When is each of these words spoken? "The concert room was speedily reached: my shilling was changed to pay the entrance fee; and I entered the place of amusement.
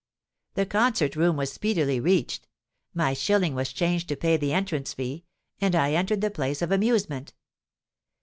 "The 0.55 0.65
concert 0.65 1.15
room 1.15 1.37
was 1.37 1.53
speedily 1.53 1.99
reached: 1.99 2.47
my 2.91 3.13
shilling 3.13 3.53
was 3.53 3.71
changed 3.71 4.07
to 4.09 4.15
pay 4.15 4.35
the 4.35 4.51
entrance 4.51 4.93
fee; 4.93 5.25
and 5.59 5.75
I 5.75 5.93
entered 5.93 6.21
the 6.21 6.31
place 6.31 6.63
of 6.63 6.71
amusement. 6.71 7.35